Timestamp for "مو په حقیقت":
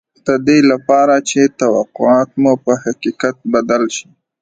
2.41-3.35